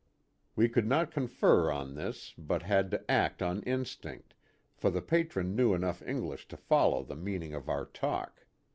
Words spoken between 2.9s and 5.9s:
act on instinct, for the Patron knew